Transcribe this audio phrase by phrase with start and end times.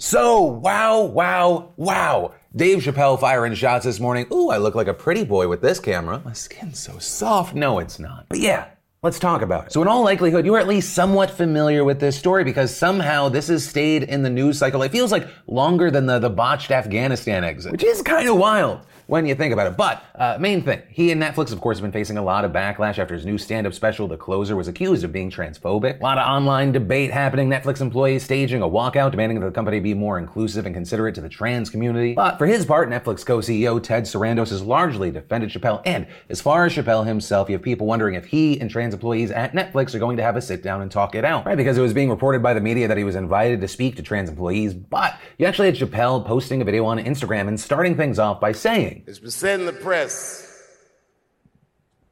[0.00, 2.32] So, wow, wow, wow.
[2.56, 4.26] Dave Chappelle firing shots this morning.
[4.32, 6.22] Ooh, I look like a pretty boy with this camera.
[6.24, 7.54] My skin's so soft.
[7.54, 8.24] No, it's not.
[8.30, 8.68] But yeah,
[9.02, 9.72] Let's talk about it.
[9.72, 13.30] So, in all likelihood, you are at least somewhat familiar with this story because somehow
[13.30, 14.82] this has stayed in the news cycle.
[14.82, 18.80] It feels like longer than the, the botched Afghanistan exit, which is kind of wild
[19.10, 19.76] when you think about it.
[19.76, 22.52] But uh, main thing, he and Netflix, of course, have been facing a lot of
[22.52, 25.98] backlash after his new stand-up special, The Closer, was accused of being transphobic.
[25.98, 27.48] A lot of online debate happening.
[27.48, 31.20] Netflix employees staging a walkout, demanding that the company be more inclusive and considerate to
[31.20, 32.14] the trans community.
[32.14, 35.82] But for his part, Netflix co-CEO Ted Sarandos has largely defended Chappelle.
[35.84, 39.32] And as far as Chappelle himself, you have people wondering if he and trans employees
[39.32, 41.56] at Netflix are going to have a sit down and talk it out, right?
[41.56, 44.02] Because it was being reported by the media that he was invited to speak to
[44.02, 48.18] trans employees, but you actually had Chappelle posting a video on Instagram and starting things
[48.18, 50.46] off by saying, it's been said in the press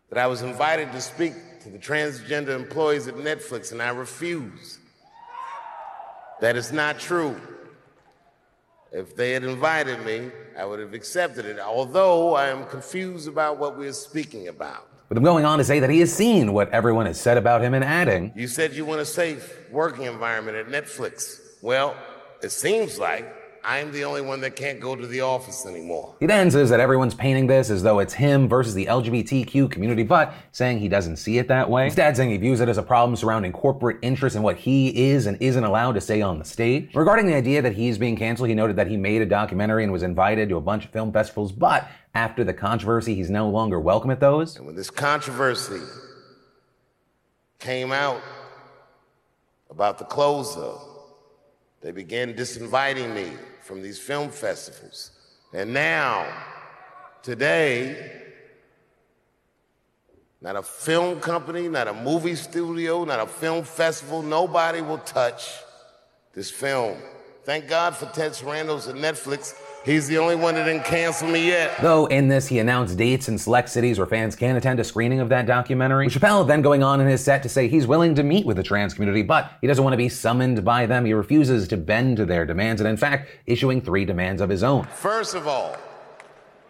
[0.08, 4.78] that I was invited to speak to the transgender employees at Netflix, and I refuse.
[6.40, 7.40] That is not true.
[8.92, 13.58] If they had invited me, I would have accepted it, although I am confused about
[13.58, 14.88] what we're speaking about.
[15.08, 17.62] With him going on to say that he has seen what everyone has said about
[17.62, 21.40] him and adding, You said you want a safe working environment at Netflix.
[21.62, 21.96] Well,
[22.42, 26.14] it seems like I'm the only one that can't go to the office anymore.
[26.20, 30.02] He then says that everyone's painting this as though it's him versus the LGBTQ community,
[30.02, 31.86] but saying he doesn't see it that way.
[31.86, 35.26] Instead, saying he views it as a problem surrounding corporate interests and what he is
[35.26, 36.94] and isn't allowed to say on the stage.
[36.94, 39.92] Regarding the idea that he's being canceled, he noted that he made a documentary and
[39.92, 43.78] was invited to a bunch of film festivals, but after the controversy, he's no longer
[43.78, 44.56] welcome at those.
[44.56, 45.80] And when this controversy
[47.58, 48.22] came out
[49.70, 50.72] about the closer,
[51.80, 55.12] they began disinviting me from these film festivals.
[55.52, 56.26] And now,
[57.22, 58.22] today,
[60.40, 65.50] not a film company, not a movie studio, not a film festival, nobody will touch
[66.34, 66.96] this film.
[67.44, 69.54] Thank God for Ted Sarandos and Netflix
[69.88, 71.80] He's the only one that didn't cancel me yet.
[71.80, 75.18] Though in this, he announced dates in select cities where fans can attend a screening
[75.20, 76.04] of that documentary.
[76.04, 78.58] With Chappelle then going on in his set to say he's willing to meet with
[78.58, 81.06] the trans community, but he doesn't want to be summoned by them.
[81.06, 84.62] He refuses to bend to their demands, and in fact, issuing three demands of his
[84.62, 84.84] own.
[84.84, 85.74] First of all,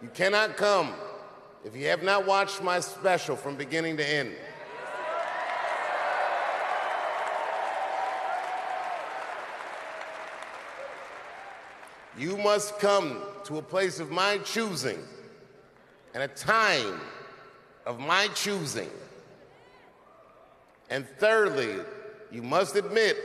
[0.01, 0.93] you cannot come
[1.65, 4.31] if you have not watched my special from beginning to end.
[12.17, 14.99] You must come to a place of my choosing
[16.13, 16.99] and a time
[17.85, 18.89] of my choosing.
[20.89, 21.75] And thirdly,
[22.31, 23.17] you must admit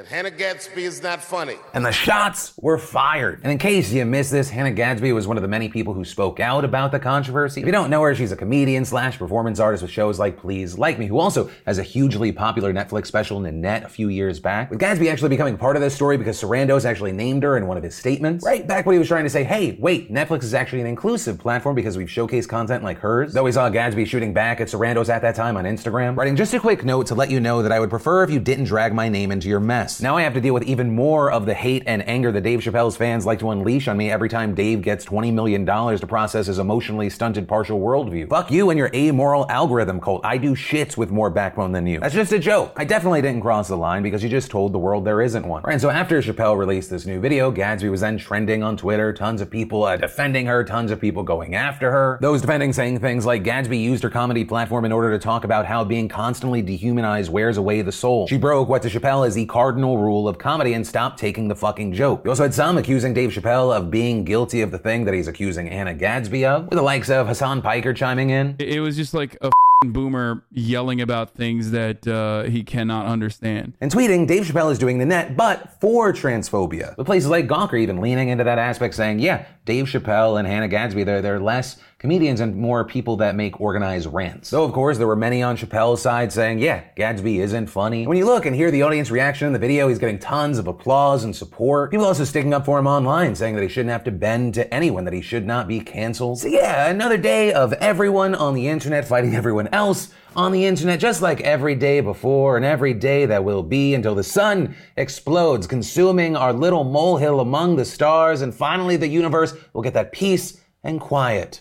[0.00, 1.56] that Hannah Gadsby is not funny.
[1.74, 3.40] And the shots were fired.
[3.42, 6.06] And in case you missed this, Hannah Gadsby was one of the many people who
[6.06, 7.60] spoke out about the controversy.
[7.60, 10.78] If you don't know her, she's a comedian slash performance artist with shows like Please
[10.78, 14.70] Like Me, who also has a hugely popular Netflix special, Nanette, a few years back.
[14.70, 17.76] With Gadsby actually becoming part of this story because Sarandos actually named her in one
[17.76, 18.42] of his statements.
[18.42, 21.38] Right back when he was trying to say, hey, wait, Netflix is actually an inclusive
[21.38, 23.34] platform because we've showcased content like hers.
[23.34, 26.16] Though we saw Gadsby shooting back at Sarandos at that time on Instagram.
[26.16, 28.40] Writing just a quick note to let you know that I would prefer if you
[28.40, 29.89] didn't drag my name into your mess.
[29.98, 32.60] Now I have to deal with even more of the hate and anger that Dave
[32.60, 36.46] Chappelle's fans like to unleash on me every time Dave gets $20 million to process
[36.46, 38.28] his emotionally stunted partial worldview.
[38.28, 40.24] Fuck you and your amoral algorithm cult.
[40.24, 42.00] I do shits with more backbone than you.
[42.00, 42.72] That's just a joke.
[42.76, 45.62] I definitely didn't cross the line because you just told the world there isn't one.
[45.62, 49.12] Right, and so after Chappelle released this new video, Gadsby was then trending on Twitter,
[49.12, 52.18] tons of people uh, defending her, tons of people going after her.
[52.20, 55.66] Those defending saying things like Gadsby used her comedy platform in order to talk about
[55.66, 58.26] how being constantly dehumanized wears away the soul.
[58.26, 61.48] She broke what to Chappelle is the cardinal rule rule of comedy and stop taking
[61.48, 62.22] the fucking joke.
[62.24, 65.28] You also had some accusing Dave Chappelle of being guilty of the thing that he's
[65.28, 68.56] accusing Hannah Gadsby of, with the likes of Hasan Piker chiming in.
[68.58, 69.50] It was just like a
[69.86, 73.72] boomer yelling about things that uh, he cannot understand.
[73.80, 76.94] And tweeting, Dave Chappelle is doing Nanette, but for transphobia.
[76.96, 80.68] But places like Gawker even leaning into that aspect, saying, yeah, Dave Chappelle and Hannah
[80.68, 84.48] Gadsby, they're, they're less comedians and more people that make organized rants.
[84.48, 88.06] Though, of course, there were many on Chappelle's side saying, yeah, Gadsby isn't funny.
[88.06, 90.66] When you look and hear the audience reaction in the video, he's getting tons of
[90.66, 91.90] applause and support.
[91.90, 94.72] People also sticking up for him online, saying that he shouldn't have to bend to
[94.72, 96.38] anyone, that he should not be canceled.
[96.38, 101.00] So yeah, another day of everyone on the internet fighting everyone else on the internet,
[101.00, 105.66] just like every day before and every day that will be until the sun explodes,
[105.66, 110.62] consuming our little molehill among the stars, and finally the universe will get that peace
[110.82, 111.60] and quiet.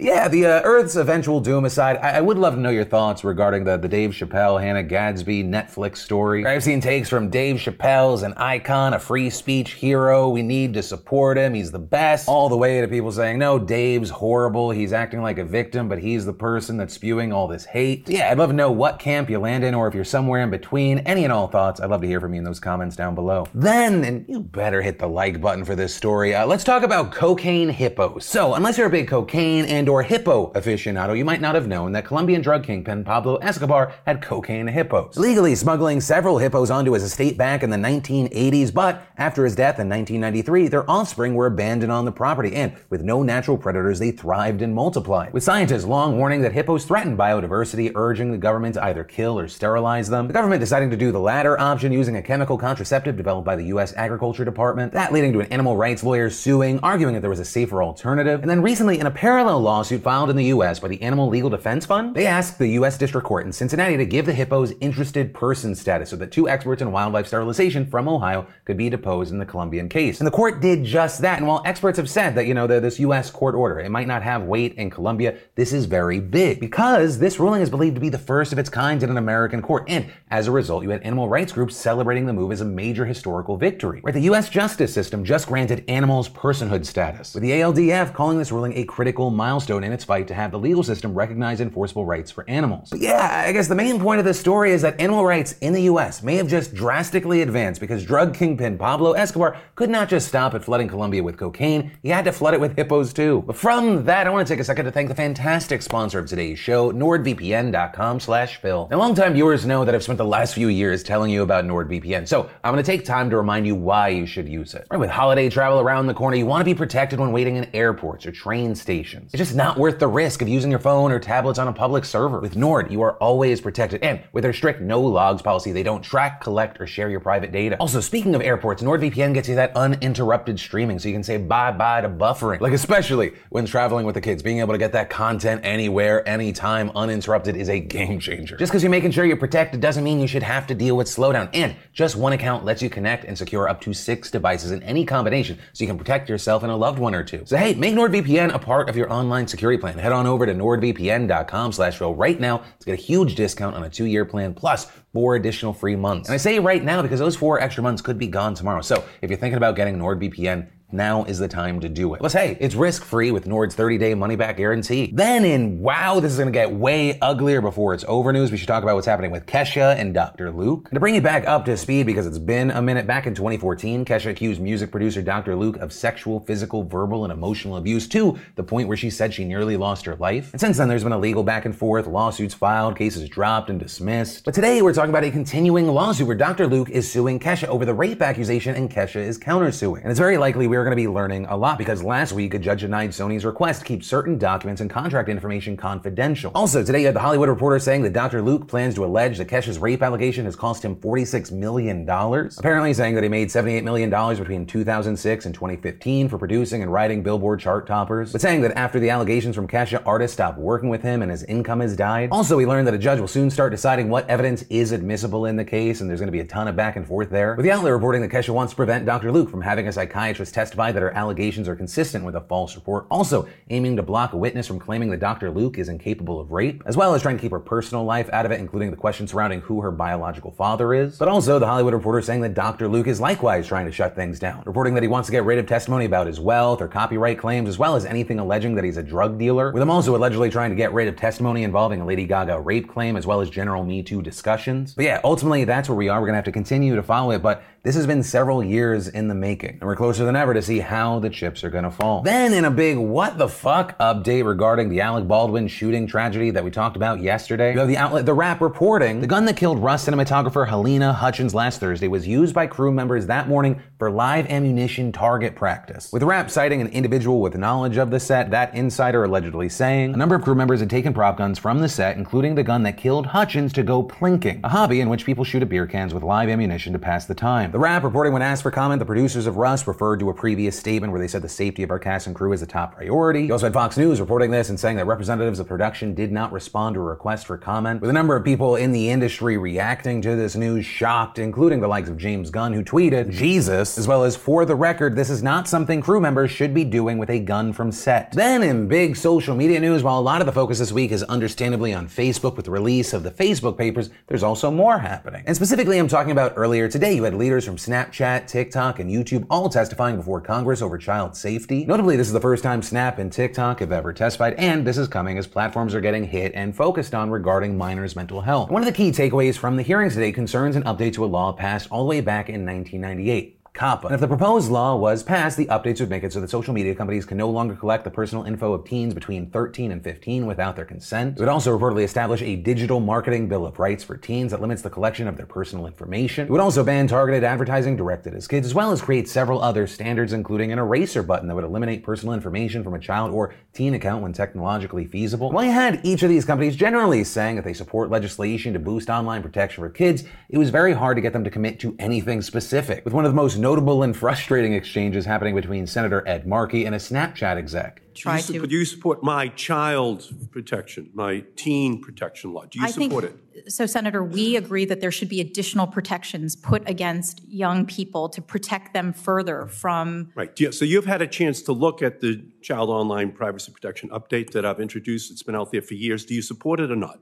[0.00, 3.22] Yeah, the uh, Earth's eventual doom aside, I-, I would love to know your thoughts
[3.22, 6.44] regarding the, the Dave Chappelle, Hannah Gadsby Netflix story.
[6.44, 10.28] I've seen takes from Dave Chappelle's an icon, a free speech hero.
[10.28, 11.54] We need to support him.
[11.54, 12.28] He's the best.
[12.28, 14.72] All the way to people saying, no, Dave's horrible.
[14.72, 18.08] He's acting like a victim, but he's the person that's spewing all this hate.
[18.08, 20.50] Yeah, I'd love to know what camp you land in or if you're somewhere in
[20.50, 20.98] between.
[21.00, 23.46] Any and all thoughts, I'd love to hear from you in those comments down below.
[23.54, 27.12] Then, and you better hit the like button for this story, uh, let's talk about
[27.12, 28.24] cocaine hippos.
[28.24, 31.92] So, unless you're a big cocaine and or hippo aficionado, you might not have known
[31.92, 35.16] that Colombian drug kingpin Pablo Escobar had cocaine hippos.
[35.16, 39.78] Legally smuggling several hippos onto his estate back in the 1980s, but after his death
[39.78, 44.10] in 1993, their offspring were abandoned on the property, and with no natural predators, they
[44.10, 45.32] thrived and multiplied.
[45.32, 49.48] With scientists long warning that hippos threaten biodiversity, urging the government to either kill or
[49.48, 53.46] sterilize them, the government deciding to do the latter option using a chemical contraceptive developed
[53.46, 53.94] by the U.S.
[53.96, 57.44] Agriculture Department, that leading to an animal rights lawyer suing, arguing that there was a
[57.44, 58.40] safer alternative.
[58.40, 60.78] And then recently, in a parallel lawsuit filed in the U.S.
[60.78, 62.96] by the Animal Legal Defense Fund, they asked the U.S.
[62.96, 66.80] District Court in Cincinnati to give the hippos interested person status so that two experts
[66.80, 70.20] in wildlife sterilization from Ohio could be deposed in the Colombian case.
[70.20, 71.38] And the court did just that.
[71.38, 73.32] And while experts have said that, you know, this U.S.
[73.32, 77.40] court order, it might not have weight in Colombia, this is very big because this
[77.40, 79.86] ruling is believed to be the first of its kind in an American court.
[79.88, 83.04] And as a result, you had animal rights groups celebrating the move as a major
[83.04, 84.02] historical victory.
[84.02, 84.48] Where the U.S.
[84.48, 89.30] justice system just granted animals personhood status, with the ALDF calling this ruling a critical
[89.30, 92.90] milestone in its fight to have the legal system recognize enforceable rights for animals.
[92.90, 95.72] But yeah, I guess the main point of this story is that animal rights in
[95.72, 96.22] the U.S.
[96.22, 100.62] may have just drastically advanced because drug kingpin Pablo Escobar could not just stop at
[100.62, 103.42] flooding Colombia with cocaine, he had to flood it with hippos too.
[103.46, 106.26] But from that, I want to take a second to thank the fantastic sponsor of
[106.26, 108.88] today's show, NordVPN.com slash Phil.
[108.90, 112.28] Now, longtime viewers know that I've spent the last few years telling you about NordVPN,
[112.28, 114.86] so I'm going to take time to remind you why you should use it.
[114.90, 117.68] Right, with holiday travel around the corner, you want to be protected when waiting in
[117.74, 119.30] airports or train stations.
[119.32, 122.04] It's just not worth the risk of using your phone or tablets on a public
[122.04, 122.40] server.
[122.40, 126.02] With Nord, you are always protected, and with their strict no logs policy, they don't
[126.02, 127.76] track, collect, or share your private data.
[127.78, 131.72] Also, speaking of airports, NordVPN gets you that uninterrupted streaming, so you can say bye
[131.72, 132.60] bye to buffering.
[132.60, 136.90] Like, especially when traveling with the kids, being able to get that content anywhere, anytime,
[136.94, 138.56] uninterrupted is a game changer.
[138.56, 141.06] Just because you're making sure you're protected doesn't mean you should have to deal with
[141.06, 141.48] slowdown.
[141.52, 145.04] And just one account lets you connect and secure up to six devices in any
[145.04, 147.42] combination, so you can protect yourself and a loved one or two.
[147.44, 149.98] So hey, make NordVPN a part of your online security plan.
[149.98, 153.84] Head on over to nordvpn.com slash Phil right now to get a huge discount on
[153.84, 156.28] a two-year plan plus four additional free months.
[156.28, 158.82] And I say right now because those four extra months could be gone tomorrow.
[158.82, 162.18] So if you're thinking about getting NordVPN, now is the time to do it.
[162.18, 165.10] Plus, hey, it's risk free with Nord's 30 day money back guarantee.
[165.12, 168.68] Then, in wow, this is gonna get way uglier before it's over news, we should
[168.68, 170.50] talk about what's happening with Kesha and Dr.
[170.50, 170.88] Luke.
[170.90, 173.34] And to bring you back up to speed because it's been a minute, back in
[173.34, 175.56] 2014, Kesha accused music producer Dr.
[175.56, 179.44] Luke of sexual, physical, verbal, and emotional abuse to the point where she said she
[179.44, 180.52] nearly lost her life.
[180.52, 183.78] And since then, there's been a legal back and forth, lawsuits filed, cases dropped and
[183.78, 184.44] dismissed.
[184.44, 186.66] But today, we're talking about a continuing lawsuit where Dr.
[186.66, 190.02] Luke is suing Kesha over the rape accusation and Kesha is countersuing.
[190.02, 192.58] And it's very likely we're going to be learning a lot because last week a
[192.58, 196.50] judge denied Sony's request to keep certain documents and contract information confidential.
[196.54, 198.42] Also, today you had the Hollywood Reporter saying that Dr.
[198.42, 202.08] Luke plans to allege that Kesha's rape allegation has cost him $46 million.
[202.08, 207.22] Apparently saying that he made $78 million between 2006 and 2015 for producing and writing
[207.22, 211.02] Billboard chart toppers, but saying that after the allegations from Kesha, artists stopped working with
[211.02, 212.30] him and his income has died.
[212.32, 215.56] Also, we learned that a judge will soon start deciding what evidence is admissible in
[215.56, 217.54] the case, and there's going to be a ton of back and forth there.
[217.54, 219.32] With the outlet reporting that Kesha wants to prevent Dr.
[219.32, 223.04] Luke from having a psychiatrist testify that her allegations are consistent with a false report,
[223.10, 225.50] also aiming to block a witness from claiming that Dr.
[225.50, 228.46] Luke is incapable of rape, as well as trying to keep her personal life out
[228.46, 231.18] of it, including the question surrounding who her biological father is.
[231.18, 232.88] But also, the Hollywood Reporter saying that Dr.
[232.88, 235.58] Luke is likewise trying to shut things down, reporting that he wants to get rid
[235.58, 238.96] of testimony about his wealth or copyright claims, as well as anything alleging that he's
[238.96, 242.06] a drug dealer, with him also allegedly trying to get rid of testimony involving a
[242.06, 244.94] Lady Gaga rape claim, as well as general Me Too discussions.
[244.94, 246.22] But yeah, ultimately, that's where we are.
[246.22, 249.28] We're gonna have to continue to follow it, but this has been several years in
[249.28, 252.22] the making, and we're closer than ever to see how the chips are gonna fall.
[252.22, 256.64] Then, in a big what the fuck update regarding the Alec Baldwin shooting tragedy that
[256.64, 259.78] we talked about yesterday, you have the outlet The Wrap reporting the gun that killed
[259.78, 264.46] Rust cinematographer Halyna Hutchins last Thursday was used by crew members that morning for live
[264.46, 266.10] ammunition target practice.
[266.12, 270.16] With Wrap citing an individual with knowledge of the set, that insider allegedly saying a
[270.16, 272.96] number of crew members had taken prop guns from the set, including the gun that
[272.96, 276.22] killed Hutchins, to go plinking, a hobby in which people shoot at beer cans with
[276.22, 277.70] live ammunition to pass the time.
[277.70, 280.78] The Wrap reporting when asked for comment, the producers of Rust referred to a previous
[280.78, 283.44] statement where they said the safety of our cast and crew is a top priority.
[283.44, 286.52] You also had Fox News reporting this and saying that representatives of production did not
[286.52, 290.20] respond to a request for comment, with a number of people in the industry reacting
[290.20, 294.22] to this news shocked, including the likes of James Gunn, who tweeted, Jesus, as well
[294.22, 297.38] as, for the record, this is not something crew members should be doing with a
[297.38, 298.30] gun from set.
[298.32, 301.22] Then, in big social media news, while a lot of the focus this week is
[301.22, 305.42] understandably on Facebook with the release of the Facebook papers, there's also more happening.
[305.46, 309.46] And specifically, I'm talking about earlier today, you had leaders from Snapchat, TikTok, and YouTube
[309.48, 311.84] all testifying before Congress over child safety.
[311.84, 315.08] Notably, this is the first time Snap and TikTok have ever testified, and this is
[315.08, 318.70] coming as platforms are getting hit and focused on regarding minors' mental health.
[318.70, 321.52] One of the key takeaways from the hearings today concerns an update to a law
[321.52, 323.60] passed all the way back in 1998.
[323.74, 324.04] COPPA.
[324.04, 326.72] And if the proposed law was passed, the updates would make it so that social
[326.72, 330.46] media companies can no longer collect the personal info of teens between 13 and 15
[330.46, 331.36] without their consent.
[331.36, 334.82] It would also reportedly establish a digital marketing bill of rights for teens that limits
[334.82, 336.46] the collection of their personal information.
[336.46, 339.88] It would also ban targeted advertising directed at kids, as well as create several other
[339.88, 343.94] standards, including an eraser button that would eliminate personal information from a child or teen
[343.94, 345.50] account when technologically feasible.
[345.50, 349.42] While had each of these companies generally saying that they support legislation to boost online
[349.42, 353.04] protection for kids, it was very hard to get them to commit to anything specific.
[353.04, 356.94] With one of the most notable and frustrating exchanges happening between Senator Ed Markey and
[356.94, 358.02] a Snapchat exec.
[358.12, 358.66] Try do you, to.
[358.66, 362.66] do you support my child protection, my teen protection law?
[362.66, 363.72] Do you I think, support it?
[363.72, 368.42] so, Senator, we agree that there should be additional protections put against young people to
[368.42, 370.30] protect them further from.
[370.34, 370.54] Right.
[370.54, 374.50] Do So you've had a chance to look at the Child Online Privacy Protection Update
[374.50, 375.30] that I've introduced.
[375.30, 376.26] It's been out there for years.
[376.26, 377.18] Do you support it or not?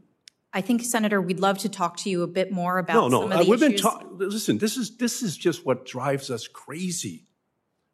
[0.54, 3.20] I think, Senator, we'd love to talk to you a bit more about No, no.
[3.22, 4.18] some of uh, the we've been talking.
[4.18, 7.26] Listen, this is this is just what drives us crazy.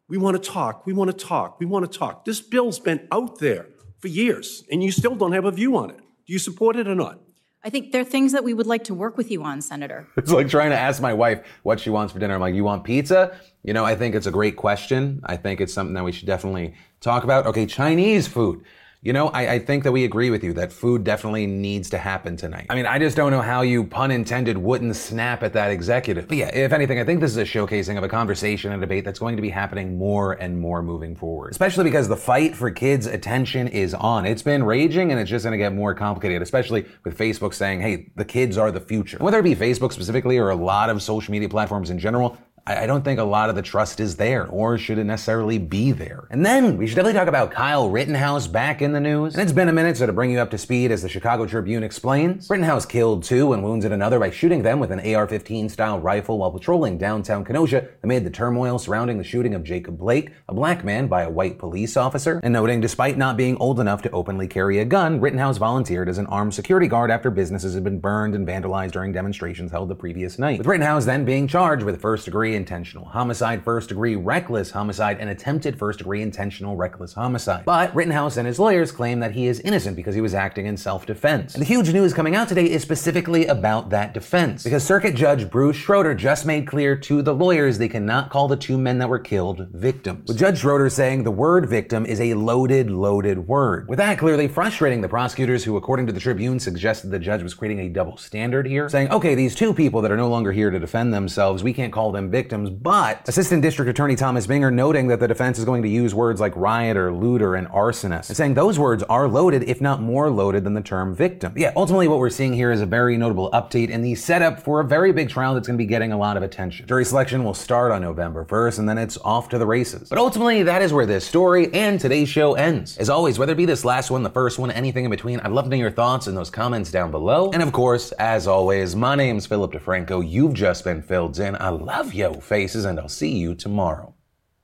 [0.07, 0.85] We want to talk.
[0.85, 1.59] We want to talk.
[1.59, 2.25] We want to talk.
[2.25, 3.67] This bill's been out there
[3.99, 5.97] for years, and you still don't have a view on it.
[5.97, 7.19] Do you support it or not?
[7.63, 10.07] I think there are things that we would like to work with you on, Senator.
[10.17, 12.33] It's like trying to ask my wife what she wants for dinner.
[12.35, 13.37] I'm like, you want pizza?
[13.63, 15.21] You know, I think it's a great question.
[15.25, 17.45] I think it's something that we should definitely talk about.
[17.47, 18.63] Okay, Chinese food.
[19.01, 21.97] You know, I, I think that we agree with you that food definitely needs to
[21.97, 22.65] happen tonight.
[22.69, 26.27] I mean, I just don't know how you, pun intended, wouldn't snap at that executive.
[26.27, 29.05] But yeah, if anything, I think this is a showcasing of a conversation and debate
[29.05, 31.51] that's going to be happening more and more moving forward.
[31.51, 34.25] Especially because the fight for kids' attention is on.
[34.25, 37.79] It's been raging and it's just going to get more complicated, especially with Facebook saying,
[37.79, 39.17] hey, the kids are the future.
[39.19, 42.37] Whether it be Facebook specifically or a lot of social media platforms in general,
[42.69, 45.91] I don't think a lot of the trust is there, or should it necessarily be
[45.91, 46.27] there?
[46.29, 49.33] And then we should definitely talk about Kyle Rittenhouse back in the news.
[49.33, 51.47] And it's been a minute, so to bring you up to speed, as the Chicago
[51.47, 55.99] Tribune explains, Rittenhouse killed two and wounded another by shooting them with an AR-15 style
[55.99, 60.53] rifle while patrolling downtown Kenosha amid the turmoil surrounding the shooting of Jacob Blake, a
[60.53, 62.39] black man, by a white police officer.
[62.43, 66.19] And noting, despite not being old enough to openly carry a gun, Rittenhouse volunteered as
[66.19, 69.95] an armed security guard after businesses had been burned and vandalized during demonstrations held the
[69.95, 70.59] previous night.
[70.59, 75.29] With Rittenhouse then being charged with first degree intentional homicide, first degree reckless homicide, and
[75.29, 77.63] attempted first degree intentional reckless homicide.
[77.65, 80.77] But Rittenhouse and his lawyers claim that he is innocent because he was acting in
[80.77, 81.53] self defense.
[81.53, 84.63] The huge news coming out today is specifically about that defense.
[84.63, 88.57] Because Circuit Judge Bruce Schroeder just made clear to the lawyers they cannot call the
[88.57, 90.27] two men that were killed victims.
[90.27, 93.87] With Judge Schroeder saying the word victim is a loaded, loaded word.
[93.87, 97.53] With that clearly frustrating the prosecutors who, according to the Tribune, suggested the judge was
[97.53, 100.69] creating a double standard here, saying, okay, these two people that are no longer here
[100.69, 105.07] to defend themselves, we can't call them victims, but Assistant District Attorney Thomas Binger noting
[105.07, 108.53] that the defense is going to use words like rioter, looter, and arsonist, and saying
[108.53, 111.53] those words are loaded, if not more loaded than the term victim.
[111.55, 114.79] Yeah, ultimately what we're seeing here is a very notable update in the setup for
[114.79, 116.87] a very big trial that's going to be getting a lot of attention.
[116.87, 120.09] Jury selection will start on November 1st, and then it's off to the races.
[120.09, 122.97] But ultimately, that is where this story and today's show ends.
[122.97, 125.51] As always, whether it be this last one, the first one, anything in between, I'd
[125.51, 127.51] love to know your thoughts in those comments down below.
[127.51, 130.27] And of course, as always, my name's Philip DeFranco.
[130.27, 131.55] You've just been filled in.
[131.55, 134.13] I love faces, and I'll see you tomorrow.